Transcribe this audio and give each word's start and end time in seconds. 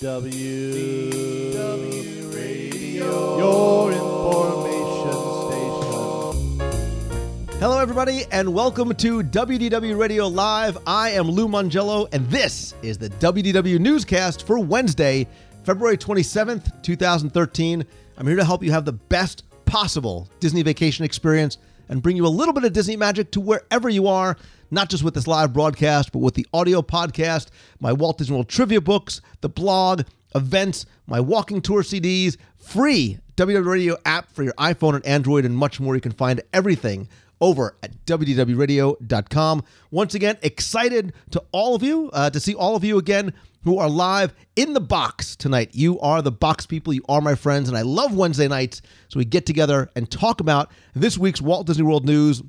W 0.00 1.52
W 1.52 2.28
Radio, 2.28 3.36
your 3.36 3.90
information 3.90 5.12
station. 5.48 6.60
Hello, 7.58 7.80
everybody, 7.80 8.24
and 8.30 8.54
welcome 8.54 8.94
to 8.94 9.24
WDW 9.24 9.98
Radio 9.98 10.28
Live. 10.28 10.78
I 10.86 11.10
am 11.10 11.28
Lou 11.28 11.48
Mongello, 11.48 12.06
and 12.12 12.30
this 12.30 12.76
is 12.80 12.96
the 12.96 13.10
WDW 13.10 13.80
newscast 13.80 14.46
for 14.46 14.60
Wednesday, 14.60 15.26
February 15.64 15.98
27th, 15.98 16.80
2013. 16.82 17.84
I'm 18.18 18.26
here 18.28 18.36
to 18.36 18.44
help 18.44 18.62
you 18.62 18.70
have 18.70 18.84
the 18.84 18.92
best 18.92 19.42
possible 19.64 20.28
Disney 20.38 20.62
vacation 20.62 21.04
experience 21.04 21.58
and 21.88 22.02
bring 22.02 22.16
you 22.16 22.26
a 22.26 22.28
little 22.28 22.54
bit 22.54 22.64
of 22.64 22.72
Disney 22.72 22.96
magic 22.96 23.30
to 23.32 23.40
wherever 23.40 23.88
you 23.88 24.06
are, 24.06 24.36
not 24.70 24.90
just 24.90 25.02
with 25.02 25.14
this 25.14 25.26
live 25.26 25.52
broadcast, 25.52 26.12
but 26.12 26.18
with 26.20 26.34
the 26.34 26.46
audio 26.52 26.82
podcast, 26.82 27.48
my 27.80 27.92
Walt 27.92 28.18
Disney 28.18 28.34
World 28.34 28.48
trivia 28.48 28.80
books, 28.80 29.20
the 29.40 29.48
blog, 29.48 30.02
events, 30.34 30.86
my 31.06 31.20
walking 31.20 31.60
tour 31.60 31.82
CDs, 31.82 32.36
free 32.58 33.18
WDW 33.36 33.64
Radio 33.64 33.96
app 34.04 34.30
for 34.32 34.42
your 34.42 34.52
iPhone 34.54 34.96
and 34.96 35.06
Android, 35.06 35.44
and 35.44 35.56
much 35.56 35.80
more. 35.80 35.94
You 35.94 36.00
can 36.00 36.12
find 36.12 36.40
everything 36.52 37.08
over 37.40 37.76
at 37.82 37.92
wdwradio.com. 38.04 39.62
Once 39.90 40.14
again, 40.14 40.36
excited 40.42 41.12
to 41.30 41.42
all 41.52 41.74
of 41.74 41.82
you, 41.82 42.10
uh, 42.12 42.30
to 42.30 42.40
see 42.40 42.54
all 42.54 42.76
of 42.76 42.84
you 42.84 42.98
again 42.98 43.32
who 43.64 43.78
are 43.78 43.88
live 43.88 44.34
in 44.56 44.72
the 44.72 44.80
box 44.80 45.36
tonight. 45.36 45.70
You 45.72 45.98
are 46.00 46.22
the 46.22 46.32
box 46.32 46.66
people, 46.66 46.92
you 46.92 47.04
are 47.08 47.20
my 47.20 47.34
friends, 47.34 47.68
and 47.68 47.76
I 47.76 47.82
love 47.82 48.14
Wednesday 48.14 48.48
nights. 48.48 48.82
So 49.08 49.18
we 49.18 49.24
get 49.24 49.46
together 49.46 49.90
and 49.96 50.10
talk 50.10 50.40
about 50.40 50.70
this 50.94 51.18
week's 51.18 51.40
Walt 51.40 51.66
Disney 51.66 51.84
World 51.84 52.06
news. 52.06 52.42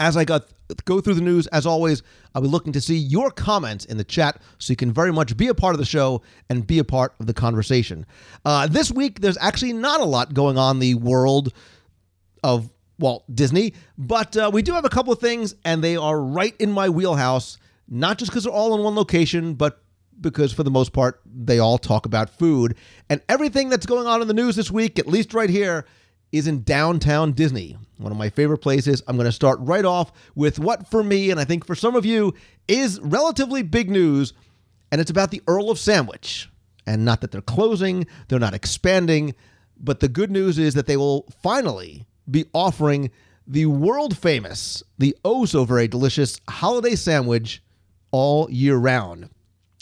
As 0.00 0.16
I 0.16 0.24
got 0.24 0.48
go 0.84 1.00
through 1.00 1.14
the 1.14 1.20
news, 1.20 1.46
as 1.48 1.66
always, 1.66 2.02
I'll 2.34 2.42
be 2.42 2.48
looking 2.48 2.72
to 2.72 2.80
see 2.80 2.96
your 2.96 3.30
comments 3.30 3.84
in 3.84 3.96
the 3.96 4.04
chat 4.04 4.40
so 4.58 4.72
you 4.72 4.76
can 4.76 4.92
very 4.92 5.12
much 5.12 5.36
be 5.36 5.48
a 5.48 5.54
part 5.54 5.74
of 5.74 5.78
the 5.78 5.84
show 5.84 6.22
and 6.48 6.66
be 6.66 6.78
a 6.78 6.84
part 6.84 7.14
of 7.20 7.26
the 7.26 7.34
conversation. 7.34 8.06
Uh, 8.44 8.66
this 8.66 8.90
week, 8.90 9.20
there's 9.20 9.38
actually 9.40 9.72
not 9.72 10.00
a 10.00 10.04
lot 10.04 10.34
going 10.34 10.58
on 10.58 10.78
the 10.78 10.94
world 10.94 11.52
of 12.42 12.70
Walt 12.98 13.24
Disney, 13.34 13.74
but 13.98 14.36
uh, 14.36 14.50
we 14.52 14.62
do 14.62 14.72
have 14.72 14.84
a 14.84 14.88
couple 14.90 15.12
of 15.12 15.18
things, 15.18 15.54
and 15.64 15.82
they 15.82 15.96
are 15.96 16.20
right 16.20 16.54
in 16.58 16.72
my 16.72 16.88
wheelhouse. 16.88 17.58
Not 17.86 18.18
just 18.18 18.30
because 18.30 18.44
they're 18.44 18.52
all 18.52 18.74
in 18.74 18.82
one 18.82 18.94
location, 18.94 19.54
but 19.54 19.83
because 20.20 20.52
for 20.52 20.62
the 20.62 20.70
most 20.70 20.92
part, 20.92 21.20
they 21.24 21.58
all 21.58 21.78
talk 21.78 22.06
about 22.06 22.30
food. 22.30 22.76
And 23.08 23.20
everything 23.28 23.68
that's 23.68 23.86
going 23.86 24.06
on 24.06 24.22
in 24.22 24.28
the 24.28 24.34
news 24.34 24.56
this 24.56 24.70
week, 24.70 24.98
at 24.98 25.06
least 25.06 25.34
right 25.34 25.50
here, 25.50 25.86
is 26.32 26.46
in 26.46 26.62
downtown 26.62 27.32
Disney, 27.32 27.76
one 27.98 28.10
of 28.10 28.18
my 28.18 28.28
favorite 28.28 28.58
places. 28.58 29.02
I'm 29.06 29.16
going 29.16 29.26
to 29.26 29.32
start 29.32 29.58
right 29.60 29.84
off 29.84 30.12
with 30.34 30.58
what, 30.58 30.88
for 30.88 31.02
me, 31.02 31.30
and 31.30 31.38
I 31.38 31.44
think 31.44 31.64
for 31.64 31.74
some 31.74 31.94
of 31.94 32.04
you, 32.04 32.34
is 32.66 32.98
relatively 33.00 33.62
big 33.62 33.90
news, 33.90 34.32
and 34.90 35.00
it's 35.00 35.10
about 35.10 35.30
the 35.30 35.42
Earl 35.46 35.70
of 35.70 35.78
Sandwich. 35.78 36.50
And 36.86 37.04
not 37.04 37.20
that 37.20 37.30
they're 37.30 37.40
closing, 37.40 38.06
they're 38.28 38.38
not 38.38 38.54
expanding, 38.54 39.34
but 39.78 40.00
the 40.00 40.08
good 40.08 40.30
news 40.30 40.58
is 40.58 40.74
that 40.74 40.86
they 40.86 40.96
will 40.96 41.26
finally 41.42 42.06
be 42.30 42.46
offering 42.52 43.10
the 43.46 43.66
world 43.66 44.16
famous, 44.16 44.82
the 44.98 45.16
oh 45.24 45.44
so 45.44 45.64
very 45.64 45.86
delicious 45.86 46.40
holiday 46.48 46.94
sandwich 46.94 47.62
all 48.10 48.50
year 48.50 48.76
round. 48.76 49.28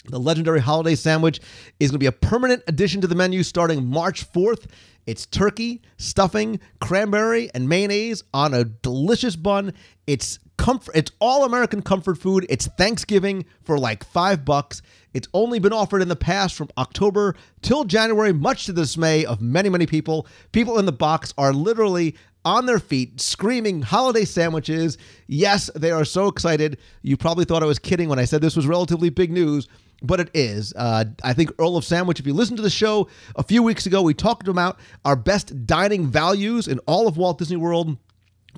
The 0.05 0.19
legendary 0.19 0.59
holiday 0.59 0.95
sandwich 0.95 1.39
is 1.79 1.89
going 1.89 1.95
to 1.95 1.99
be 1.99 2.07
a 2.07 2.11
permanent 2.11 2.63
addition 2.67 2.99
to 3.01 3.07
the 3.07 3.15
menu 3.15 3.41
starting 3.41 3.87
March 3.87 4.29
4th. 4.31 4.69
It's 5.05 5.25
turkey, 5.25 5.81
stuffing, 5.97 6.59
cranberry, 6.81 7.49
and 7.53 7.69
mayonnaise 7.69 8.23
on 8.33 8.53
a 8.53 8.65
delicious 8.65 9.37
bun. 9.37 9.73
It's 10.05 10.39
comfort. 10.57 10.95
It's 10.95 11.11
all 11.19 11.45
American 11.45 11.81
comfort 11.81 12.17
food. 12.17 12.45
It's 12.49 12.67
Thanksgiving 12.67 13.45
for 13.63 13.77
like 13.77 14.03
five 14.03 14.43
bucks. 14.43 14.81
It's 15.13 15.27
only 15.33 15.59
been 15.59 15.73
offered 15.73 16.01
in 16.01 16.09
the 16.09 16.15
past 16.15 16.55
from 16.55 16.69
October 16.77 17.35
till 17.61 17.85
January, 17.85 18.33
much 18.33 18.65
to 18.65 18.73
the 18.73 18.81
dismay 18.81 19.25
of 19.25 19.41
many, 19.41 19.69
many 19.69 19.85
people. 19.85 20.27
People 20.51 20.79
in 20.79 20.85
the 20.85 20.91
box 20.91 21.33
are 21.37 21.53
literally 21.53 22.15
on 22.45 22.65
their 22.65 22.79
feet 22.79 23.21
screaming 23.21 23.81
holiday 23.81 24.25
sandwiches. 24.25 24.97
Yes, 25.27 25.69
they 25.75 25.91
are 25.91 26.05
so 26.05 26.27
excited. 26.27 26.77
You 27.01 27.15
probably 27.15 27.45
thought 27.45 27.63
I 27.63 27.67
was 27.67 27.79
kidding 27.79 28.09
when 28.09 28.19
I 28.19 28.25
said 28.25 28.41
this 28.41 28.55
was 28.55 28.67
relatively 28.67 29.09
big 29.09 29.31
news, 29.31 29.67
but 30.03 30.19
it 30.19 30.29
is. 30.33 30.73
Uh, 30.75 31.05
I 31.23 31.33
think 31.33 31.51
Earl 31.57 31.77
of 31.77 31.85
Sandwich, 31.85 32.19
if 32.19 32.27
you 32.27 32.33
listen 32.33 32.57
to 32.57 32.61
the 32.61 32.69
show 32.69 33.07
a 33.35 33.43
few 33.43 33.63
weeks 33.63 33.85
ago, 33.85 34.01
we 34.01 34.13
talked 34.13 34.47
about 34.47 34.77
our 35.05 35.15
best 35.15 35.65
dining 35.65 36.05
values 36.05 36.67
in 36.67 36.79
all 36.79 37.07
of 37.07 37.17
Walt 37.17 37.39
Disney 37.39 37.57
World. 37.57 37.97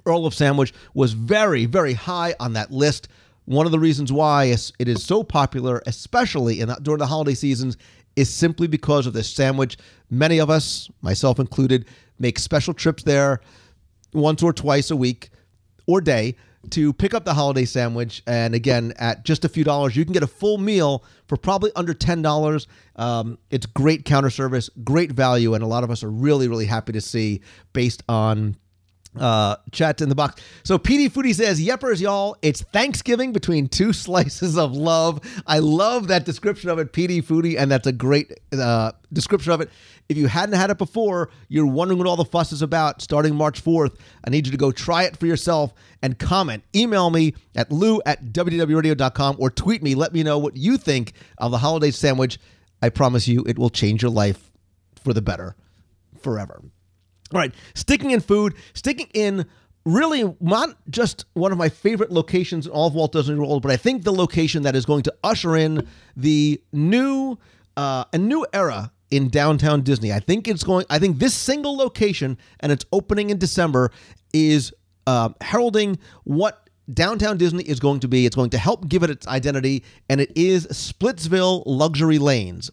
Earl 0.06 0.26
of 0.26 0.34
Sandwich 0.34 0.74
was 0.94 1.14
very, 1.14 1.66
very 1.66 1.94
high 1.94 2.34
on 2.40 2.54
that 2.54 2.72
list. 2.72 3.08
One 3.46 3.68
of 3.68 3.72
the 3.72 3.80
reasons 3.80 4.12
why 4.12 4.46
it 4.46 4.88
is 4.88 5.04
so 5.04 5.24
popular, 5.24 5.84
especially 5.86 6.60
in, 6.60 6.74
during 6.82 6.98
the 6.98 7.06
holiday 7.06 7.36
seasons, 7.36 7.78
is 8.16 8.30
simply 8.30 8.68
because 8.68 9.06
of 9.06 9.14
this 9.14 9.30
sandwich. 9.30 9.78
Many 10.10 10.40
of 10.40 10.50
us, 10.50 10.90
myself 11.02 11.38
included, 11.40 11.86
make 12.18 12.40
special 12.40 12.74
trips 12.74 13.04
there 13.04 13.42
once 14.14 14.42
or 14.42 14.52
twice 14.52 14.90
a 14.90 14.96
week 14.96 15.30
or 15.86 16.02
day 16.02 16.36
to 16.72 16.94
pick 16.94 17.14
up 17.14 17.26
the 17.26 17.34
holiday 17.34 17.66
sandwich. 17.66 18.24
And 18.28 18.56
again, 18.56 18.94
at 18.98 19.24
just 19.24 19.46
a 19.46 19.50
few 19.50 19.64
dollars, 19.64 19.96
you 19.96 20.04
can 20.04 20.14
get 20.14 20.24
a 20.24 20.28
full 20.28 20.58
meal 20.58 21.04
for 21.28 21.38
probably 21.38 21.72
under 21.76 21.94
$10. 21.94 22.68
Um, 22.96 23.38
it's 23.50 23.66
great 23.66 24.06
counter 24.06 24.30
service, 24.30 24.70
great 24.84 25.12
value, 25.12 25.54
and 25.54 25.64
a 25.64 25.68
lot 25.68 25.84
of 25.84 25.92
us 25.92 26.04
are 26.04 26.12
really, 26.12 26.48
really 26.48 26.66
happy 26.66 26.94
to 26.94 27.02
see 27.02 27.42
based 27.74 28.04
on 28.10 28.58
uh, 29.18 29.58
chat 29.72 30.02
in 30.02 30.10
the 30.10 30.16
box. 30.16 30.42
So 30.64 30.78
PD 30.78 31.10
Foodie 31.10 31.36
says, 31.36 31.60
"Yepers, 31.62 32.02
y'all, 32.02 32.38
it's 32.42 32.62
Thanksgiving 32.62 33.34
between 33.34 33.68
two 33.68 33.94
slices 34.06 34.58
of 34.58 34.74
love." 34.74 35.20
I 35.48 35.60
love 35.60 36.08
that 36.08 36.26
description 36.26 36.70
of 36.70 36.80
it, 36.80 36.94
PD 36.94 37.24
Foodie, 37.24 37.58
and 37.58 37.72
that's 37.72 37.88
a 37.88 37.92
great 37.92 38.32
uh, 38.54 38.92
description 39.12 39.52
of 39.52 39.62
it. 39.62 39.70
If 40.08 40.18
you 40.18 40.28
hadn't 40.28 40.56
had 40.56 40.70
it 40.70 40.78
before, 40.78 41.30
you're 41.48 41.66
wondering 41.66 41.98
what 41.98 42.08
all 42.08 42.16
the 42.16 42.26
fuss 42.26 42.52
is 42.52 42.62
about. 42.62 43.02
Starting 43.02 43.36
March 43.36 43.64
4th, 43.64 43.98
I 44.24 44.30
need 44.30 44.46
you 44.46 44.52
to 44.52 44.58
go 44.58 44.72
try 44.72 45.04
it 45.04 45.18
for 45.18 45.26
yourself 45.26 45.74
and 46.02 46.20
comment. 46.20 46.64
Email 46.76 47.10
me 47.10 47.34
at 47.56 47.72
lou 47.72 48.02
at 48.06 48.24
wwradio.com 48.26 49.38
or 49.40 49.50
tweet 49.50 49.82
me. 49.82 49.96
Let 49.96 50.14
me 50.14 50.22
know 50.22 50.38
what 50.38 50.56
you 50.56 50.78
think 50.78 51.14
of 51.40 51.52
the 51.52 51.58
holiday 51.58 51.90
sandwich. 51.90 52.38
I 52.82 52.90
promise 52.90 53.28
you, 53.28 53.44
it 53.48 53.58
will 53.58 53.72
change 53.72 54.04
your 54.04 54.12
life 54.12 54.52
for 55.04 55.14
the 55.14 55.22
better 55.22 55.56
forever. 56.22 56.62
All 57.34 57.40
right, 57.40 57.54
sticking 57.74 58.12
in 58.12 58.22
food, 58.22 58.54
sticking 58.74 59.08
in 59.14 59.46
really 59.86 60.36
not 60.40 60.78
just 60.90 61.26
one 61.34 61.52
of 61.52 61.58
my 61.58 61.70
favorite 61.70 62.12
locations 62.12 62.66
in 62.66 62.72
all 62.72 62.88
of 62.88 62.96
Walt 62.96 63.12
Disney 63.12 63.36
World, 63.36 63.62
but 63.62 63.72
I 63.72 63.78
think 63.78 64.04
the 64.04 64.14
location 64.14 64.64
that 64.64 64.76
is 64.76 64.86
going 64.86 65.04
to 65.04 65.14
usher 65.24 65.56
in 65.56 65.88
the 66.16 66.62
new 66.72 67.38
uh, 67.78 68.06
a 68.14 68.18
new 68.18 68.46
era 68.54 68.92
in 69.12 69.30
downtown 69.30 69.82
Disney. 69.82 70.12
I 70.12 70.20
think 70.20 70.48
it's 70.48 70.64
going. 70.64 70.86
I 70.90 71.00
think 71.00 71.20
this 71.20 71.34
single 71.34 71.76
location 71.78 72.38
and 72.60 72.72
its 72.72 72.86
opening 72.92 73.30
in 73.30 73.38
December 73.38 73.92
is 74.34 74.74
uh, 75.08 75.30
heralding 75.42 76.00
what 76.24 76.70
downtown 76.94 77.38
Disney 77.38 77.64
is 77.64 77.80
going 77.80 78.00
to 78.02 78.08
be. 78.08 78.26
It's 78.26 78.36
going 78.36 78.52
to 78.52 78.58
help 78.58 78.88
give 78.88 79.04
it 79.04 79.10
its 79.10 79.28
identity, 79.28 79.84
and 80.10 80.22
it 80.22 80.32
is 80.36 80.68
Splitsville 80.68 81.64
Luxury 81.66 82.20
Lanes. 82.20 82.72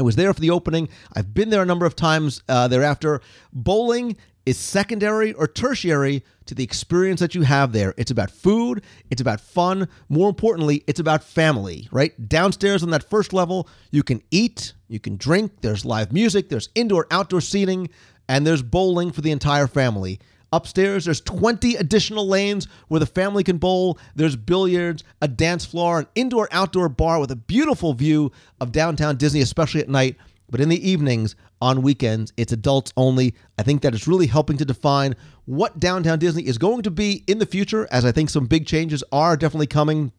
I 0.00 0.02
was 0.02 0.16
there 0.16 0.32
for 0.32 0.40
the 0.40 0.48
opening. 0.48 0.88
I've 1.12 1.34
been 1.34 1.50
there 1.50 1.60
a 1.60 1.66
number 1.66 1.84
of 1.84 1.94
times 1.94 2.42
uh, 2.48 2.68
thereafter. 2.68 3.20
Bowling 3.52 4.16
is 4.46 4.56
secondary 4.56 5.34
or 5.34 5.46
tertiary 5.46 6.24
to 6.46 6.54
the 6.54 6.64
experience 6.64 7.20
that 7.20 7.34
you 7.34 7.42
have 7.42 7.72
there. 7.72 7.92
It's 7.98 8.10
about 8.10 8.30
food, 8.30 8.82
it's 9.10 9.20
about 9.20 9.42
fun. 9.42 9.88
More 10.08 10.30
importantly, 10.30 10.84
it's 10.86 11.00
about 11.00 11.22
family, 11.22 11.86
right? 11.92 12.14
Downstairs 12.30 12.82
on 12.82 12.88
that 12.90 13.10
first 13.10 13.34
level, 13.34 13.68
you 13.90 14.02
can 14.02 14.22
eat, 14.30 14.72
you 14.88 14.98
can 14.98 15.18
drink, 15.18 15.52
there's 15.60 15.84
live 15.84 16.14
music, 16.14 16.48
there's 16.48 16.70
indoor 16.74 17.06
outdoor 17.10 17.42
seating, 17.42 17.90
and 18.26 18.46
there's 18.46 18.62
bowling 18.62 19.12
for 19.12 19.20
the 19.20 19.32
entire 19.32 19.66
family. 19.66 20.18
Upstairs, 20.52 21.04
there's 21.04 21.20
20 21.20 21.76
additional 21.76 22.26
lanes 22.26 22.66
where 22.88 22.98
the 22.98 23.06
family 23.06 23.44
can 23.44 23.58
bowl. 23.58 23.98
There's 24.16 24.34
billiards, 24.34 25.04
a 25.22 25.28
dance 25.28 25.64
floor, 25.64 26.00
an 26.00 26.06
indoor 26.14 26.48
outdoor 26.50 26.88
bar 26.88 27.20
with 27.20 27.30
a 27.30 27.36
beautiful 27.36 27.94
view 27.94 28.32
of 28.60 28.72
downtown 28.72 29.16
Disney, 29.16 29.40
especially 29.40 29.80
at 29.80 29.88
night. 29.88 30.16
But 30.50 30.60
in 30.60 30.68
the 30.68 30.88
evenings, 30.88 31.36
on 31.62 31.82
weekends, 31.82 32.32
it's 32.36 32.52
adults 32.52 32.92
only. 32.96 33.34
I 33.58 33.62
think 33.62 33.82
that 33.82 33.94
it's 33.94 34.08
really 34.08 34.26
helping 34.26 34.56
to 34.56 34.64
define 34.64 35.14
what 35.44 35.78
downtown 35.78 36.18
Disney 36.18 36.44
is 36.46 36.58
going 36.58 36.82
to 36.82 36.90
be 36.90 37.22
in 37.28 37.38
the 37.38 37.46
future, 37.46 37.86
as 37.92 38.04
I 38.04 38.10
think 38.10 38.30
some 38.30 38.46
big 38.46 38.66
changes 38.66 39.04
are 39.12 39.36
definitely 39.36 39.68
coming. 39.68 40.12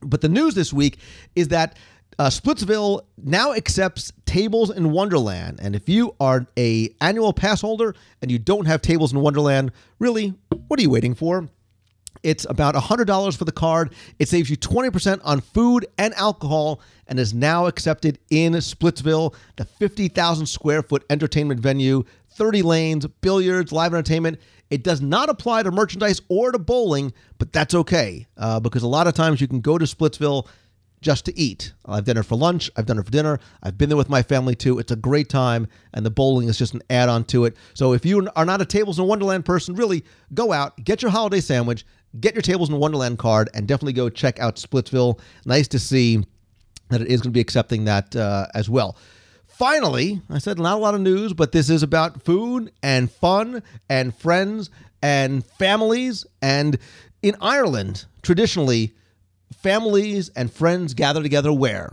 But 0.00 0.20
the 0.20 0.28
news 0.28 0.54
this 0.54 0.72
week 0.72 0.98
is 1.36 1.48
that 1.48 1.76
uh, 2.18 2.28
Splitsville 2.28 3.02
now 3.22 3.52
accepts 3.52 4.12
Tables 4.26 4.70
in 4.70 4.90
Wonderland, 4.90 5.60
and 5.62 5.76
if 5.76 5.88
you 5.88 6.14
are 6.18 6.46
a 6.58 6.90
annual 7.00 7.32
pass 7.32 7.60
holder 7.60 7.94
and 8.20 8.30
you 8.30 8.38
don't 8.38 8.66
have 8.66 8.82
Tables 8.82 9.12
in 9.12 9.20
Wonderland, 9.20 9.70
really, 9.98 10.34
what 10.66 10.80
are 10.80 10.82
you 10.82 10.90
waiting 10.90 11.14
for? 11.14 11.48
It's 12.24 12.44
about 12.48 12.74
$100 12.74 13.36
for 13.36 13.44
the 13.44 13.52
card. 13.52 13.94
It 14.18 14.28
saves 14.28 14.50
you 14.50 14.56
20% 14.56 15.20
on 15.22 15.40
food 15.40 15.86
and 15.98 16.12
alcohol 16.14 16.80
and 17.06 17.20
is 17.20 17.32
now 17.32 17.66
accepted 17.66 18.18
in 18.30 18.54
Splitsville, 18.54 19.34
the 19.56 19.64
50,000 19.64 20.46
square 20.46 20.82
foot 20.82 21.04
entertainment 21.10 21.60
venue, 21.60 22.02
30 22.30 22.62
lanes, 22.62 23.06
billiards, 23.20 23.70
live 23.70 23.94
entertainment. 23.94 24.40
It 24.70 24.82
does 24.82 25.00
not 25.00 25.28
apply 25.28 25.62
to 25.62 25.70
merchandise 25.70 26.20
or 26.28 26.50
to 26.50 26.58
bowling, 26.58 27.12
but 27.38 27.52
that's 27.52 27.74
okay 27.74 28.26
uh, 28.36 28.58
because 28.58 28.82
a 28.82 28.88
lot 28.88 29.06
of 29.06 29.14
times 29.14 29.40
you 29.40 29.46
can 29.46 29.60
go 29.60 29.78
to 29.78 29.84
Splitsville 29.84 30.48
just 31.00 31.24
to 31.26 31.38
eat. 31.38 31.72
I've 31.86 32.04
done 32.04 32.16
it 32.16 32.24
for 32.24 32.36
lunch. 32.36 32.70
I've 32.76 32.86
done 32.86 32.98
it 32.98 33.04
for 33.04 33.10
dinner. 33.10 33.38
I've 33.62 33.78
been 33.78 33.88
there 33.88 33.96
with 33.96 34.08
my 34.08 34.22
family 34.22 34.54
too. 34.54 34.78
It's 34.78 34.92
a 34.92 34.96
great 34.96 35.28
time, 35.28 35.68
and 35.94 36.04
the 36.04 36.10
bowling 36.10 36.48
is 36.48 36.58
just 36.58 36.74
an 36.74 36.82
add 36.90 37.08
on 37.08 37.24
to 37.26 37.44
it. 37.44 37.56
So 37.74 37.92
if 37.92 38.04
you 38.04 38.28
are 38.36 38.44
not 38.44 38.60
a 38.60 38.64
Tables 38.64 38.98
in 38.98 39.06
Wonderland 39.06 39.44
person, 39.44 39.74
really 39.74 40.04
go 40.34 40.52
out, 40.52 40.82
get 40.84 41.02
your 41.02 41.10
holiday 41.10 41.40
sandwich, 41.40 41.84
get 42.20 42.34
your 42.34 42.42
Tables 42.42 42.68
in 42.68 42.78
Wonderland 42.78 43.18
card, 43.18 43.48
and 43.54 43.68
definitely 43.68 43.92
go 43.92 44.08
check 44.08 44.40
out 44.40 44.56
Splitsville. 44.56 45.20
Nice 45.44 45.68
to 45.68 45.78
see 45.78 46.24
that 46.88 47.00
it 47.00 47.08
is 47.08 47.20
going 47.20 47.30
to 47.30 47.36
be 47.36 47.40
accepting 47.40 47.84
that 47.84 48.16
uh, 48.16 48.46
as 48.54 48.68
well. 48.68 48.96
Finally, 49.46 50.22
I 50.30 50.38
said 50.38 50.58
not 50.58 50.76
a 50.76 50.80
lot 50.80 50.94
of 50.94 51.00
news, 51.00 51.32
but 51.32 51.52
this 51.52 51.68
is 51.68 51.82
about 51.82 52.22
food 52.22 52.72
and 52.82 53.10
fun 53.10 53.62
and 53.88 54.14
friends 54.14 54.70
and 55.02 55.44
families. 55.44 56.24
And 56.40 56.78
in 57.22 57.34
Ireland, 57.40 58.04
traditionally, 58.22 58.94
families 59.52 60.28
and 60.30 60.52
friends 60.52 60.94
gather 60.94 61.22
together 61.22 61.52
where? 61.52 61.92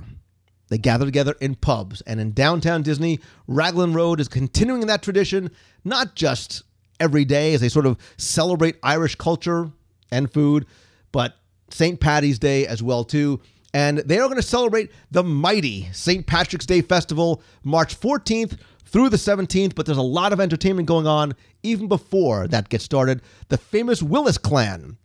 They 0.70 0.78
gather 0.78 1.06
together 1.06 1.36
in 1.40 1.56
pubs. 1.56 2.02
And 2.02 2.20
in 2.20 2.34
downtown 2.34 2.82
Disney, 2.82 3.20
Raglan 3.48 3.94
Road 3.94 4.20
is 4.20 4.28
continuing 4.28 4.88
that 4.88 5.04
tradition, 5.04 5.52
not 5.84 6.16
just 6.16 6.64
every 7.00 7.26
day 7.26 7.54
as 7.54 7.62
they 7.62 7.70
sort 7.70 7.86
of 7.86 7.98
celebrate 8.18 8.78
Irish 8.82 9.16
culture 9.16 9.72
and 10.12 10.32
food, 10.32 10.66
but 11.12 11.36
St. 11.70 12.00
Patty's 12.00 12.40
Day 12.40 12.66
as 12.66 12.82
well 12.82 13.04
too. 13.04 13.42
And 13.74 13.98
they 14.00 14.20
are 14.20 14.28
going 14.28 14.38
to 14.38 14.42
celebrate 14.42 14.92
the 15.12 15.24
mighty 15.24 15.90
St. 15.92 16.26
Patrick's 16.26 16.66
Day 16.66 16.82
Festival 16.82 17.44
March 17.64 18.00
14th 18.00 18.58
through 18.86 19.10
the 19.10 19.18
17th, 19.18 19.76
but 19.76 19.86
there's 19.86 19.98
a 19.98 20.02
lot 20.02 20.32
of 20.32 20.40
entertainment 20.40 20.88
going 20.88 21.08
on 21.08 21.34
even 21.64 21.88
before 21.88 22.48
that 22.48 22.70
gets 22.70 22.86
started. 22.86 23.22
The 23.50 23.58
famous 23.58 24.02
Willis 24.02 24.38
Clan 24.38 24.98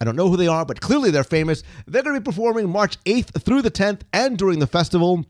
I 0.00 0.04
don't 0.04 0.16
know 0.16 0.28
who 0.28 0.36
they 0.36 0.48
are, 0.48 0.64
but 0.64 0.80
clearly 0.80 1.10
they're 1.10 1.24
famous. 1.24 1.62
They're 1.86 2.02
going 2.02 2.14
to 2.14 2.20
be 2.20 2.24
performing 2.24 2.68
March 2.68 3.02
8th 3.04 3.42
through 3.42 3.62
the 3.62 3.70
10th 3.70 4.02
and 4.12 4.36
during 4.36 4.58
the 4.58 4.66
festival. 4.66 5.24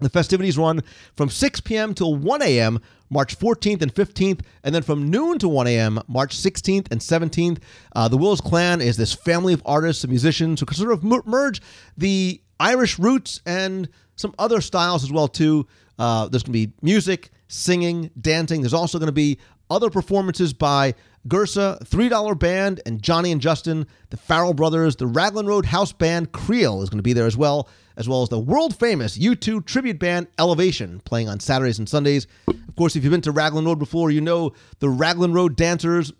The 0.00 0.08
festivities 0.08 0.58
run 0.58 0.82
from 1.16 1.28
6 1.28 1.60
p.m. 1.60 1.94
till 1.94 2.14
1 2.14 2.42
a.m. 2.42 2.80
March 3.10 3.38
14th 3.38 3.82
and 3.82 3.92
15th, 3.92 4.40
and 4.62 4.74
then 4.74 4.82
from 4.82 5.10
noon 5.10 5.38
to 5.38 5.48
1 5.48 5.66
a.m. 5.66 6.00
March 6.08 6.36
16th 6.36 6.90
and 6.90 7.00
17th. 7.00 7.58
Uh, 7.94 8.08
the 8.08 8.16
Willis 8.16 8.40
Clan 8.40 8.80
is 8.80 8.96
this 8.96 9.12
family 9.12 9.52
of 9.52 9.62
artists 9.66 10.04
and 10.04 10.10
musicians 10.10 10.60
who 10.60 10.66
sort 10.74 10.92
of 10.92 11.04
merge 11.04 11.60
the 11.96 12.40
Irish 12.58 12.98
roots 12.98 13.40
and 13.44 13.88
some 14.16 14.34
other 14.38 14.60
styles 14.60 15.02
as 15.02 15.10
well 15.10 15.28
too. 15.28 15.66
Uh, 15.98 16.28
there's 16.28 16.42
going 16.42 16.52
to 16.52 16.66
be 16.66 16.72
music, 16.82 17.30
singing, 17.48 18.10
dancing. 18.20 18.62
There's 18.62 18.74
also 18.74 18.98
going 18.98 19.08
to 19.08 19.12
be 19.12 19.38
other 19.70 19.90
performances 19.90 20.52
by 20.52 20.94
Gersa, 21.28 21.82
$3 21.84 22.38
Band, 22.38 22.80
and 22.86 23.02
Johnny 23.02 23.30
and 23.30 23.40
Justin, 23.40 23.86
the 24.08 24.16
Farrell 24.16 24.54
Brothers, 24.54 24.96
the 24.96 25.06
Raglan 25.06 25.46
Road 25.46 25.66
House 25.66 25.92
Band, 25.92 26.32
Creel 26.32 26.82
is 26.82 26.88
going 26.88 26.98
to 26.98 27.02
be 27.02 27.12
there 27.12 27.26
as 27.26 27.36
well, 27.36 27.68
as 27.96 28.08
well 28.08 28.22
as 28.22 28.30
the 28.30 28.38
world 28.38 28.74
famous 28.74 29.18
U2 29.18 29.66
tribute 29.66 29.98
band 29.98 30.28
Elevation, 30.38 31.00
playing 31.04 31.28
on 31.28 31.38
Saturdays 31.38 31.78
and 31.78 31.88
Sundays. 31.88 32.26
Of 32.48 32.74
course, 32.76 32.96
if 32.96 33.04
you've 33.04 33.10
been 33.10 33.20
to 33.22 33.32
Raglan 33.32 33.66
Road 33.66 33.78
before, 33.78 34.10
you 34.10 34.20
know 34.22 34.52
the 34.78 34.88
Raglan 34.88 35.32
Road 35.32 35.56
Dancers 35.56 36.12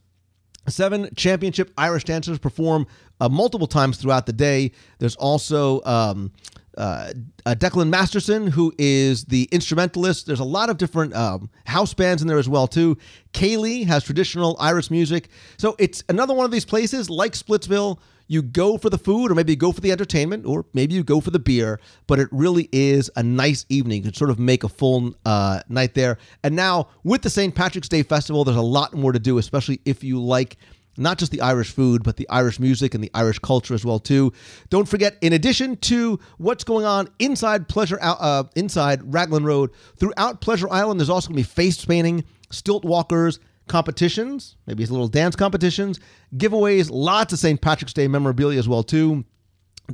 Seven 0.69 1.08
championship 1.17 1.73
Irish 1.79 2.05
dancers 2.05 2.38
perform 2.38 2.87
uh, 3.20 3.29
multiple 3.29 3.67
times 3.67 3.97
throughout 3.97 4.26
the 4.26 4.32
day. 4.32 4.73
There's 4.99 5.17
also 5.17 5.82
um, 5.85 6.32
uh, 6.77 7.13
uh, 7.47 7.55
Declan 7.55 7.89
Masterson, 7.89 8.47
who 8.47 8.73
is 8.79 9.25
the 9.25 9.49
instrumentalist. 9.53 10.27
There's 10.27 10.41
a 10.41 10.45
lot 10.45 10.71
of 10.71 10.79
different 10.79 11.15
um, 11.15 11.51
house 11.67 11.95
bands 11.95 12.23
in 12.23 12.29
there 12.29 12.39
as 12.39 12.49
well 12.49 12.67
too. 12.67 12.97
Kaylee 13.33 13.87
has 13.87 14.05
traditional 14.05 14.57
Irish 14.61 14.91
music, 14.91 15.29
so 15.59 15.75
it's 15.79 16.03
another 16.09 16.35
one 16.35 16.45
of 16.45 16.51
these 16.51 16.65
places 16.65 17.11
like 17.11 17.33
Splitsville. 17.33 17.99
You 18.29 18.43
go 18.43 18.79
for 18.79 18.91
the 18.91 18.99
food, 18.99 19.33
or 19.33 19.35
maybe 19.35 19.53
you 19.53 19.57
go 19.57 19.73
for 19.73 19.81
the 19.81 19.91
entertainment, 19.91 20.47
or 20.47 20.65
maybe 20.73 20.95
you 20.95 21.03
go 21.03 21.21
for 21.21 21.33
the 21.33 21.41
beer. 21.41 21.81
But 22.07 22.21
it 22.21 22.29
really 22.31 22.69
is 22.71 23.11
a 23.17 23.25
nice 23.25 23.67
evening. 23.69 23.97
You 23.99 24.03
can 24.05 24.15
sort 24.15 24.31
of 24.31 24.39
make 24.39 24.63
a 24.63 24.69
full 24.69 25.15
uh, 25.27 25.63
night 25.69 25.95
there. 25.95 26.17
And 26.45 26.55
now 26.55 26.91
with 27.03 27.23
the 27.23 27.31
St. 27.31 27.53
Patrick's 27.53 27.89
Day 27.89 28.05
Festival, 28.05 28.45
there's 28.45 28.57
a 28.57 28.63
lot 28.63 28.95
more 28.95 29.11
to 29.11 29.19
do, 29.19 29.39
especially 29.39 29.81
if 29.85 30.05
you 30.05 30.23
like 30.23 30.59
not 30.97 31.19
just 31.19 31.33
the 31.33 31.41
Irish 31.41 31.71
food, 31.71 32.03
but 32.03 32.17
the 32.17 32.29
Irish 32.29 32.59
music 32.61 32.95
and 32.95 33.03
the 33.03 33.11
Irish 33.15 33.39
culture 33.39 33.75
as 33.75 33.85
well 33.85 33.99
too. 33.99 34.33
Don't 34.69 34.89
forget, 34.89 35.17
in 35.21 35.33
addition 35.33 35.77
to 35.79 36.19
what's 36.39 36.65
going 36.65 36.85
on 36.85 37.09
inside 37.19 37.69
Pleasure, 37.69 37.99
uh, 38.01 38.45
inside 38.57 39.13
Raglan 39.13 39.45
Road, 39.45 39.71
throughout 39.97 40.41
Pleasure 40.41 40.69
Island, 40.71 41.01
there's 41.01 41.11
also 41.11 41.29
going 41.29 41.43
to 41.43 41.49
be 41.49 41.55
face 41.55 41.85
painting, 41.85 42.25
stilt 42.51 42.85
walkers, 42.85 43.41
competitions, 43.69 44.57
maybe 44.67 44.85
a 44.85 44.87
little 44.87 45.09
dance 45.09 45.37
competitions, 45.37 46.01
giveaways, 46.37 46.91
lots 46.93 47.33
of 47.33 47.39
St. 47.39 47.61
Patrick's 47.61 47.93
Day 47.93 48.09
memorabilia 48.09 48.59
as 48.59 48.69
well 48.69 48.83
too. 48.83 49.25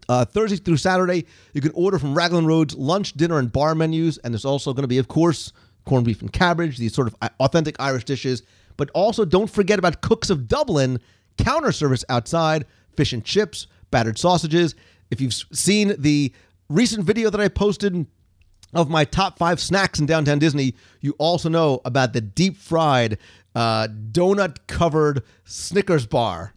Uh, 0.08 0.25
Thursday 0.25 0.56
through 0.56 0.76
Saturday, 0.76 1.25
you 1.54 1.60
can 1.60 1.72
order 1.75 1.99
from 1.99 2.14
Raglan 2.14 2.46
Road's 2.46 2.75
lunch, 2.75 3.14
dinner, 3.14 3.38
and 3.38 3.50
bar 3.50 3.75
menus, 3.75 4.19
and 4.19 4.34
there's 4.34 4.44
also 4.44 4.72
going 4.72 4.82
to 4.82 4.88
be, 4.88 4.99
of 4.99 5.08
course, 5.08 5.52
corned 5.87 6.04
beef 6.04 6.20
and 6.20 6.32
cabbage, 6.32 6.78
these 6.78 6.94
sort 6.94 7.06
of 7.06 7.14
authentic 7.40 7.76
Irish 7.78 8.04
dishes 8.04 8.42
but 8.76 8.90
also, 8.90 9.25
don't 9.25 9.50
forget 9.50 9.78
about 9.78 10.00
Cooks 10.00 10.31
of 10.31 10.49
Dublin 10.49 11.00
counter 11.38 11.73
service 11.73 12.05
outside, 12.08 12.67
fish 12.96 13.12
and 13.12 13.25
chips, 13.25 13.67
battered 13.90 14.19
sausages. 14.19 14.75
If 15.11 15.20
you've 15.20 15.34
seen 15.34 15.94
the 15.99 16.32
recent 16.69 17.05
video 17.05 17.31
that 17.31 17.40
I 17.40 17.49
posted 17.49 18.06
of 18.75 18.90
my 18.90 19.05
top 19.05 19.38
five 19.38 19.61
snacks 19.61 19.99
in 19.99 20.06
downtown 20.06 20.38
Disney, 20.38 20.75
you 21.00 21.14
also 21.19 21.49
know 21.49 21.81
about 21.84 22.12
the 22.12 22.20
deep 22.20 22.56
fried 22.56 23.19
uh, 23.55 23.88
donut 23.88 24.58
covered 24.67 25.23
Snickers 25.44 26.06
bar 26.06 26.52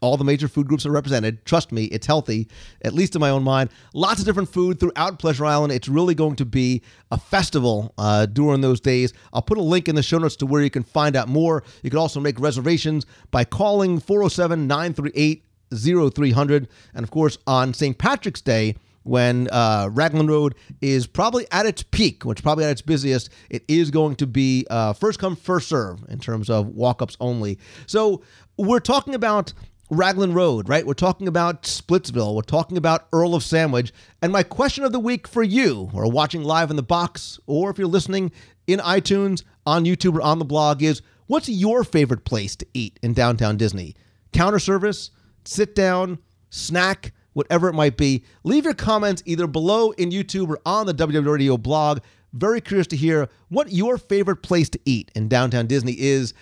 all 0.00 0.16
the 0.16 0.24
major 0.24 0.48
food 0.48 0.68
groups 0.68 0.86
are 0.86 0.90
represented. 0.90 1.44
Trust 1.44 1.72
me, 1.72 1.84
it's 1.84 2.06
healthy, 2.06 2.48
at 2.82 2.92
least 2.92 3.14
in 3.14 3.20
my 3.20 3.30
own 3.30 3.42
mind. 3.42 3.70
Lots 3.94 4.20
of 4.20 4.26
different 4.26 4.48
food 4.48 4.80
throughout 4.80 5.18
Pleasure 5.18 5.44
Island. 5.44 5.72
It's 5.72 5.88
really 5.88 6.14
going 6.14 6.36
to 6.36 6.44
be 6.44 6.82
a 7.10 7.18
festival 7.18 7.94
uh, 7.98 8.26
during 8.26 8.60
those 8.60 8.80
days. 8.80 9.12
I'll 9.32 9.42
put 9.42 9.58
a 9.58 9.62
link 9.62 9.88
in 9.88 9.94
the 9.94 10.02
show 10.02 10.18
notes 10.18 10.36
to 10.36 10.46
where 10.46 10.62
you 10.62 10.70
can 10.70 10.82
find 10.82 11.16
out 11.16 11.28
more. 11.28 11.62
You 11.82 11.90
can 11.90 11.98
also 11.98 12.20
make 12.20 12.38
reservations 12.40 13.06
by 13.30 13.44
calling 13.44 14.00
407 14.00 14.66
938 14.66 15.42
0300. 15.72 16.68
And 16.94 17.02
of 17.02 17.10
course, 17.10 17.38
on 17.46 17.74
St. 17.74 17.98
Patrick's 17.98 18.40
Day, 18.40 18.76
when 19.06 19.48
uh, 19.52 19.88
Raglan 19.92 20.26
Road 20.26 20.56
is 20.80 21.06
probably 21.06 21.46
at 21.52 21.64
its 21.64 21.82
peak, 21.82 22.24
which 22.24 22.42
probably 22.42 22.64
at 22.64 22.70
its 22.70 22.82
busiest, 22.82 23.30
it 23.48 23.64
is 23.68 23.90
going 23.90 24.16
to 24.16 24.26
be 24.26 24.66
uh, 24.68 24.92
first 24.92 25.20
come, 25.20 25.36
first 25.36 25.68
serve 25.68 26.04
in 26.08 26.18
terms 26.18 26.50
of 26.50 26.66
walk 26.68 27.00
ups 27.00 27.16
only. 27.20 27.58
So 27.86 28.22
we're 28.58 28.80
talking 28.80 29.14
about 29.14 29.52
Raglan 29.88 30.34
Road, 30.34 30.68
right? 30.68 30.84
We're 30.84 30.94
talking 30.94 31.28
about 31.28 31.62
Splitsville. 31.62 32.34
We're 32.34 32.42
talking 32.42 32.76
about 32.76 33.06
Earl 33.12 33.34
of 33.34 33.44
Sandwich. 33.44 33.92
And 34.20 34.32
my 34.32 34.42
question 34.42 34.82
of 34.82 34.92
the 34.92 34.98
week 34.98 35.28
for 35.28 35.44
you, 35.44 35.90
are 35.94 36.08
watching 36.08 36.42
live 36.42 36.70
in 36.70 36.76
the 36.76 36.82
box, 36.82 37.38
or 37.46 37.70
if 37.70 37.78
you're 37.78 37.86
listening 37.86 38.32
in 38.66 38.80
iTunes, 38.80 39.44
on 39.64 39.84
YouTube, 39.84 40.16
or 40.16 40.22
on 40.22 40.40
the 40.40 40.44
blog, 40.44 40.82
is 40.82 41.02
what's 41.28 41.48
your 41.48 41.84
favorite 41.84 42.24
place 42.24 42.56
to 42.56 42.66
eat 42.74 42.98
in 43.02 43.12
downtown 43.12 43.56
Disney? 43.56 43.94
Counter 44.32 44.58
service, 44.58 45.12
sit 45.44 45.76
down, 45.76 46.18
snack, 46.50 47.12
whatever 47.34 47.68
it 47.68 47.74
might 47.74 47.96
be. 47.96 48.24
Leave 48.42 48.64
your 48.64 48.74
comments 48.74 49.22
either 49.24 49.46
below 49.46 49.92
in 49.92 50.10
YouTube 50.10 50.48
or 50.48 50.58
on 50.66 50.86
the 50.86 50.94
WDW 50.94 51.30
Radio 51.32 51.56
blog. 51.56 52.00
Very 52.32 52.60
curious 52.60 52.86
to 52.88 52.96
hear 52.96 53.28
what 53.50 53.72
your 53.72 53.98
favorite 53.98 54.42
place 54.42 54.68
to 54.70 54.80
eat 54.84 55.12
in 55.14 55.28
downtown 55.28 55.66
Disney 55.66 55.92
is. 55.92 56.34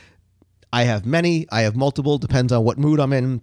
I 0.74 0.82
have 0.82 1.06
many, 1.06 1.46
I 1.52 1.60
have 1.60 1.76
multiple, 1.76 2.18
depends 2.18 2.52
on 2.52 2.64
what 2.64 2.78
mood 2.78 2.98
I'm 2.98 3.12
in. 3.12 3.42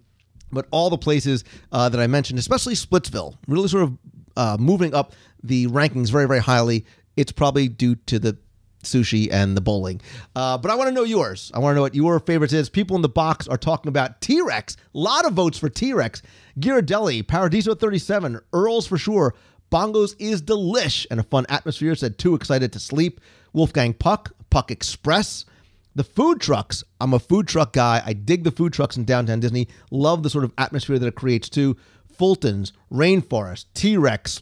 But 0.52 0.68
all 0.70 0.90
the 0.90 0.98
places 0.98 1.46
uh, 1.72 1.88
that 1.88 2.02
I 2.02 2.08
mentioned, 2.08 2.38
especially 2.40 2.74
Splitsville, 2.74 3.38
really 3.48 3.70
sort 3.70 3.84
of 3.84 3.98
uh, 4.36 4.58
moving 4.60 4.94
up 4.94 5.14
the 5.42 5.68
rankings 5.68 6.12
very, 6.12 6.28
very 6.28 6.42
highly. 6.42 6.86
It's 7.16 7.32
probably 7.32 7.70
due 7.70 7.96
to 7.96 8.20
the 8.20 8.38
sushi 8.84 9.32
and 9.32 9.56
the 9.56 9.62
bowling. 9.62 10.02
Uh, 10.36 10.58
but 10.58 10.72
I 10.72 10.76
want 10.76 10.90
to 10.90 10.94
know 10.94 11.04
yours. 11.04 11.54
I 11.54 11.60
want 11.60 11.72
to 11.72 11.76
know 11.76 11.84
what 11.84 11.96
your 11.96 12.20
favorites 12.20 12.52
is. 12.52 12.68
People 12.68 12.98
in 12.98 13.02
the 13.02 13.08
box 13.08 13.48
are 13.48 13.58
talking 13.58 13.88
about 13.88 14.20
T 14.20 14.42
Rex. 14.42 14.76
A 14.94 14.98
lot 14.98 15.26
of 15.26 15.32
votes 15.32 15.58
for 15.58 15.70
T 15.70 15.94
Rex. 15.94 16.22
Ghirardelli, 16.60 17.26
Paradiso 17.26 17.74
37, 17.76 18.42
Earls 18.52 18.88
for 18.88 18.98
sure. 18.98 19.36
Bongos 19.72 20.18
is 20.20 20.42
delish 20.42 21.08
and 21.10 21.18
a 21.22 21.24
fun 21.24 21.46
atmosphere. 21.48 21.96
Said 21.96 22.18
too 22.18 22.36
excited 22.36 22.74
to 22.74 22.80
sleep. 22.80 23.22
Wolfgang 23.54 23.94
Puck, 23.94 24.34
Puck 24.50 24.70
Express. 24.70 25.46
The 25.94 26.04
food 26.04 26.40
trucks, 26.40 26.84
I'm 27.02 27.14
a 27.14 27.20
food 27.20 27.48
truck 27.48 27.74
guy. 27.74 28.02
I 28.06 28.14
dig 28.14 28.44
the 28.44 28.52
food 28.52 28.74
trucks 28.74 28.96
in 28.96 29.04
downtown 29.04 29.40
Disney. 29.40 29.68
Love 29.90 30.24
the 30.24 30.30
sort 30.30 30.44
of 30.44 30.54
atmosphere 30.58 30.98
that 30.98 31.08
it 31.08 31.16
creates 31.16 31.50
too. 31.50 31.76
Fulton's, 32.12 32.72
Rainforest, 32.92 33.66
T 33.74 33.98
Rex, 33.98 34.42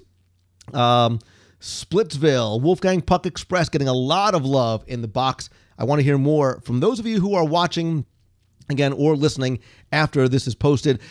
um, 0.73 1.19
Splitsville, 1.59 2.61
Wolfgang 2.61 3.01
Puck 3.01 3.25
Express 3.25 3.69
getting 3.69 3.87
a 3.87 3.93
lot 3.93 4.35
of 4.35 4.45
love 4.45 4.83
in 4.87 5.01
the 5.01 5.07
box. 5.07 5.49
I 5.77 5.85
want 5.85 5.99
to 5.99 6.03
hear 6.03 6.17
more 6.17 6.61
from 6.61 6.79
those 6.79 6.99
of 6.99 7.05
you 7.05 7.19
who 7.19 7.33
are 7.33 7.45
watching 7.45 8.05
again 8.69 8.93
or 8.93 9.15
listening 9.15 9.59
after 9.91 10.29
this 10.29 10.45
is 10.45 10.55
posted 10.55 11.01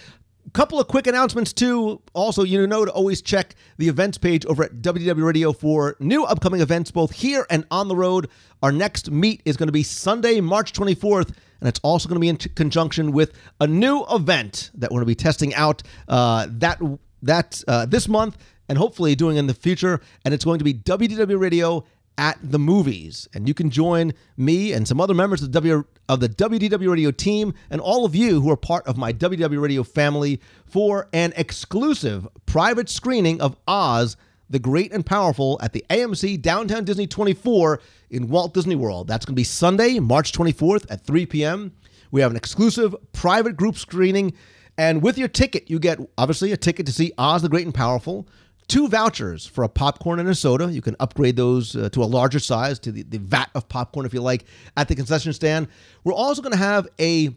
couple 0.53 0.81
of 0.81 0.89
quick 0.89 1.07
announcements 1.07 1.53
too. 1.53 2.01
Also, 2.15 2.43
you 2.43 2.67
know 2.67 2.85
to 2.85 2.91
always 2.91 3.23
check 3.23 3.55
the 3.77 3.89
events 3.89 4.19
page 4.19 4.45
over 4.47 4.65
at 4.65 4.77
WDW 4.77 5.25
Radio 5.25 5.53
for 5.53 5.97
new 6.01 6.25
upcoming 6.25 6.61
events, 6.61 6.91
both 6.91 7.13
here 7.13 7.47
and 7.51 7.67
on 7.71 7.89
the 7.89 7.97
road. 7.97 8.29
Our 8.63 8.73
next 8.73 9.11
meet 9.11 9.43
is 9.45 9.57
going 9.57 9.69
to 9.69 9.73
be 9.73 9.83
Sunday, 9.83 10.41
March 10.41 10.73
24th, 10.73 11.29
and 11.61 11.69
it's 11.69 11.81
also 11.83 12.09
going 12.09 12.17
to 12.17 12.21
be 12.21 12.29
in 12.29 12.37
conjunction 12.37 13.13
with 13.13 13.33
a 13.61 13.67
new 13.67 14.05
event 14.11 14.71
that 14.75 14.91
we're 14.91 14.97
going 14.97 15.07
to 15.07 15.07
be 15.07 15.15
testing 15.15 15.55
out 15.55 15.83
uh, 16.09 16.47
that 16.51 16.81
that 17.23 17.63
uh, 17.67 17.87
this 17.87 18.09
month 18.09 18.37
and 18.69 18.79
hopefully 18.79 19.15
doing 19.15 19.37
in 19.37 19.47
the 19.47 19.55
future. 19.55 20.01
And 20.25 20.35
it's 20.35 20.45
going 20.45 20.59
to 20.59 20.65
be 20.65 20.75
WDW 20.75 21.39
Radio 21.41 21.85
at 22.19 22.39
the 22.43 22.59
movies. 22.59 23.29
And 23.33 23.49
you 23.49 23.55
can 23.55 23.71
join 23.71 24.13
me 24.37 24.73
and 24.73 24.87
some 24.87 25.01
other 25.01 25.15
members 25.15 25.43
of 25.43 25.53
the, 25.53 25.61
w, 25.61 25.85
of 26.09 26.21
the 26.21 26.29
WDW 26.29 26.91
Radio 26.91 27.11
team 27.11 27.55
and 27.71 27.81
all 27.81 28.05
of 28.05 28.15
you 28.15 28.41
who 28.41 28.51
are 28.51 28.57
part 28.57 28.87
of 28.87 28.99
my 28.99 29.13
WDW 29.13 29.63
Radio 29.63 29.83
family 29.85 30.41
for 30.67 31.09
an 31.13 31.33
exclusive 31.37 32.29
private 32.45 32.91
screening 32.91 33.41
of 33.41 33.57
Oz 33.67 34.17
the 34.51 34.59
Great 34.59 34.93
and 34.93 35.05
Powerful 35.05 35.59
at 35.63 35.73
the 35.73 35.85
AMC 35.91 36.41
Downtown 36.41 36.85
Disney 36.85 37.07
24 37.07 37.81
in 38.11 38.29
Walt 38.29 38.55
Disney 38.55 38.75
World. 38.75 39.07
That's 39.07 39.25
going 39.25 39.35
to 39.35 39.41
be 39.41 39.45
Sunday, 39.45 39.99
March 39.99 40.33
24th 40.33 40.87
at 40.91 41.05
3 41.05 41.27
p.m. 41.27 41.73
We 42.11 42.23
have 42.23 42.31
an 42.31 42.37
exclusive 42.37 42.95
private 43.13 43.57
group 43.57 43.77
screening. 43.77 44.33
And 44.79 45.03
with 45.03 45.19
your 45.19 45.29
ticket, 45.29 45.69
you 45.69 45.79
get 45.79 45.99
obviously 46.17 46.53
a 46.53 46.57
ticket 46.57 46.87
to 46.87 46.93
see 46.93 47.13
Oz 47.19 47.43
the 47.43 47.49
Great 47.49 47.67
and 47.67 47.75
Powerful, 47.75 48.27
two 48.69 48.87
vouchers 48.87 49.47
for 49.47 49.65
a 49.65 49.69
popcorn 49.69 50.21
and 50.21 50.29
a 50.29 50.35
soda. 50.35 50.71
You 50.71 50.83
can 50.83 50.95
upgrade 51.01 51.37
those 51.37 51.75
uh, 51.75 51.89
to 51.91 52.03
a 52.03 52.07
larger 52.07 52.39
size, 52.39 52.79
to 52.81 52.93
the, 52.93 53.03
the 53.03 53.19
vat 53.19 53.51
of 53.55 53.69
popcorn 53.69 54.07
if 54.07 54.15
you 54.15 54.21
like, 54.21 54.45
at 54.77 54.89
the 54.89 54.95
concession 54.95 55.33
stand. 55.33 55.69
We're 56.05 56.13
also 56.13 56.43
going 56.43 56.53
to 56.53 56.59
have 56.59 56.87
a 57.01 57.37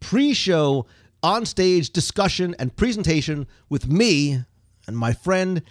pre 0.00 0.32
show 0.32 0.86
on 1.22 1.44
stage 1.44 1.90
discussion 1.90 2.54
and 2.58 2.74
presentation 2.76 3.46
with 3.68 3.88
me 3.88 4.44
and 4.86 4.96
my 4.96 5.12
friend 5.12 5.62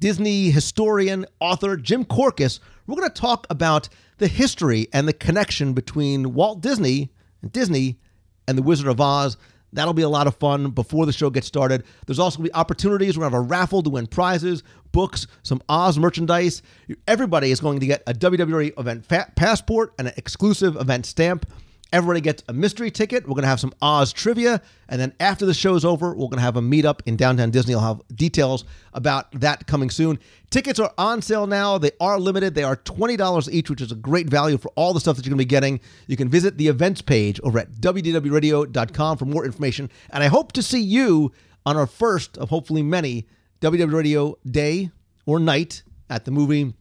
Disney 0.00 0.50
historian, 0.50 1.26
author 1.40 1.76
Jim 1.76 2.04
Korkis. 2.04 2.60
We're 2.86 2.96
going 2.96 3.08
to 3.08 3.20
talk 3.20 3.46
about 3.50 3.88
the 4.18 4.28
history 4.28 4.88
and 4.92 5.06
the 5.06 5.12
connection 5.12 5.72
between 5.72 6.34
Walt 6.34 6.60
Disney 6.60 7.10
and 7.42 7.52
Disney 7.52 7.98
and 8.46 8.56
the 8.56 8.62
Wizard 8.62 8.88
of 8.88 9.00
Oz. 9.00 9.36
That'll 9.72 9.94
be 9.94 10.02
a 10.02 10.08
lot 10.08 10.26
of 10.26 10.34
fun 10.36 10.70
before 10.70 11.06
the 11.06 11.12
show 11.12 11.30
gets 11.30 11.46
started. 11.46 11.84
There's 12.06 12.18
also 12.18 12.38
going 12.38 12.46
to 12.48 12.52
be 12.52 12.54
opportunities. 12.54 13.16
We're 13.18 13.22
going 13.22 13.32
to 13.32 13.36
have 13.36 13.44
a 13.44 13.48
raffle 13.48 13.82
to 13.82 13.90
win 13.90 14.06
prizes, 14.06 14.62
books, 14.92 15.26
some 15.42 15.60
Oz 15.68 15.98
merchandise. 15.98 16.62
Everybody 17.06 17.50
is 17.50 17.60
going 17.60 17.80
to 17.80 17.86
get 17.86 18.02
a 18.06 18.14
WWE 18.14 18.78
event 18.78 19.04
fa- 19.04 19.30
passport 19.36 19.92
and 19.98 20.08
an 20.08 20.14
exclusive 20.16 20.76
event 20.76 21.06
stamp. 21.06 21.50
Everybody 21.90 22.20
gets 22.20 22.42
a 22.48 22.52
mystery 22.52 22.90
ticket. 22.90 23.26
We're 23.26 23.34
going 23.34 23.42
to 23.42 23.48
have 23.48 23.60
some 23.60 23.72
Oz 23.80 24.12
trivia. 24.12 24.60
And 24.90 25.00
then 25.00 25.14
after 25.20 25.46
the 25.46 25.54
show's 25.54 25.84
over, 25.84 26.10
we're 26.10 26.26
going 26.26 26.36
to 26.36 26.42
have 26.42 26.56
a 26.56 26.60
meetup 26.60 27.00
in 27.06 27.16
downtown 27.16 27.50
Disney. 27.50 27.74
I'll 27.74 27.80
have 27.80 28.02
details 28.14 28.64
about 28.92 29.32
that 29.40 29.66
coming 29.66 29.88
soon. 29.88 30.18
Tickets 30.50 30.78
are 30.78 30.92
on 30.98 31.22
sale 31.22 31.46
now. 31.46 31.78
They 31.78 31.92
are 32.00 32.20
limited. 32.20 32.54
They 32.54 32.62
are 32.62 32.76
$20 32.76 33.48
each, 33.50 33.70
which 33.70 33.80
is 33.80 33.90
a 33.90 33.96
great 33.96 34.28
value 34.28 34.58
for 34.58 34.70
all 34.74 34.92
the 34.92 35.00
stuff 35.00 35.16
that 35.16 35.24
you're 35.24 35.30
going 35.30 35.38
to 35.38 35.44
be 35.46 35.48
getting. 35.48 35.80
You 36.06 36.16
can 36.16 36.28
visit 36.28 36.58
the 36.58 36.68
events 36.68 37.00
page 37.00 37.40
over 37.42 37.58
at 37.58 37.72
WDWRadio.com 37.72 39.16
for 39.16 39.24
more 39.24 39.46
information. 39.46 39.90
And 40.10 40.22
I 40.22 40.26
hope 40.26 40.52
to 40.52 40.62
see 40.62 40.80
you 40.80 41.32
on 41.64 41.76
our 41.76 41.86
first 41.86 42.36
of 42.36 42.50
hopefully 42.50 42.82
many 42.82 43.26
WDW 43.60 43.92
Radio 43.92 44.36
day 44.46 44.90
or 45.26 45.38
night 45.38 45.82
at 46.10 46.24
the 46.24 46.30
movie 46.30 46.74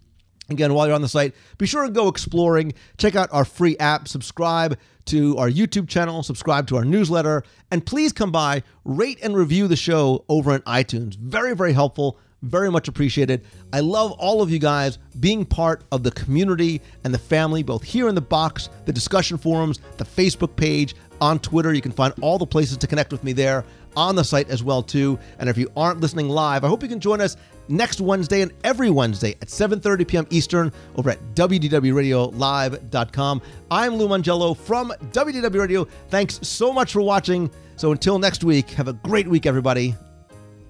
Again, 0.50 0.74
while 0.74 0.88
you're 0.88 0.96
on 0.96 1.02
the 1.02 1.10
site, 1.10 1.36
be 1.58 1.66
sure 1.66 1.86
to 1.86 1.92
go 1.92 2.08
exploring. 2.08 2.74
Check 2.98 3.16
out 3.16 3.30
our 3.32 3.46
free 3.46 3.78
app, 3.78 4.08
subscribe 4.08 4.78
to 5.06 5.38
our 5.38 5.50
YouTube 5.50 5.88
channel, 5.88 6.24
subscribe 6.24 6.68
to 6.68 6.78
our 6.78 6.86
newsletter, 6.86 7.44
and 7.72 7.86
please 7.86 8.14
come 8.14 8.32
by, 8.32 8.64
rate 8.86 9.20
and 9.22 9.36
review 9.36 9.68
the 9.68 9.76
show 9.76 10.24
over 10.30 10.52
on 10.52 10.60
iTunes. 10.62 11.18
Very, 11.18 11.56
very 11.56 11.74
helpful. 11.74 12.18
Very 12.44 12.70
much 12.70 12.88
appreciated. 12.88 13.46
I 13.74 13.80
love 13.80 14.12
all 14.12 14.44
of 14.44 14.52
you 14.52 14.60
guys 14.60 15.00
being 15.20 15.44
part 15.44 15.84
of 15.92 16.04
the 16.04 16.12
community 16.12 16.82
and 17.04 17.12
the 17.12 17.18
family, 17.20 17.64
both 17.64 17.84
here 17.84 18.08
in 18.08 18.16
the 18.16 18.22
box, 18.22 18.70
the 18.86 18.94
discussion 18.94 19.40
forums, 19.40 19.80
the 19.98 20.06
Facebook 20.06 20.56
page, 20.56 20.96
on 21.20 21.40
Twitter. 21.40 21.74
You 21.74 21.82
can 21.82 21.92
find 21.92 22.14
all 22.22 22.38
the 22.38 22.46
places 22.46 22.78
to 22.78 22.88
connect 22.88 23.12
with 23.12 23.24
me 23.24 23.34
there 23.34 23.66
on 23.96 24.16
the 24.16 24.24
site 24.24 24.50
as 24.50 24.64
well 24.64 24.84
too. 24.84 25.18
And 25.40 25.50
if 25.50 25.58
you 25.58 25.72
aren't 25.76 26.00
listening 26.00 26.30
live, 26.30 26.64
I 26.64 26.68
hope 26.68 26.84
you 26.84 26.90
can 26.90 27.00
join 27.00 27.22
us 27.22 27.38
next 27.70 28.02
Wednesday 28.02 28.42
and 28.42 28.52
every 28.64 28.90
Wednesday 28.90 29.36
at 29.42 29.48
7:30 29.48 30.08
p.m. 30.08 30.28
Eastern 30.30 30.72
over 30.96 31.12
at 31.12 31.20
wdwradiolive.com. 31.36 33.42
I'm 33.72 33.96
Lou 33.96 34.08
Mongello 34.08 34.56
from 34.58 34.94
WDW 35.12 35.60
Radio. 35.60 35.88
Thanks 36.10 36.40
so 36.48 36.72
much 36.72 36.94
for 36.94 37.02
watching. 37.02 37.50
So 37.76 37.92
until 37.92 38.20
next 38.20 38.44
week, 38.44 38.70
have 38.72 38.88
a 38.88 38.94
great 38.94 39.28
week 39.28 39.46
everybody. 39.46 39.96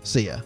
See 0.03 0.27
ya. 0.27 0.39